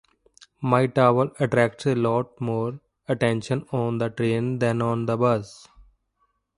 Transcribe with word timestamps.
My 0.63 0.87
towel 0.87 1.29
attracts 1.39 1.85
a 1.85 1.93
lot 1.93 2.41
more 2.41 2.79
attention 3.07 3.67
on 3.71 3.99
the 3.99 4.09
train 4.09 4.57
than 4.57 4.81
on 4.81 5.05
the 5.05 5.15
bus. 5.15 5.67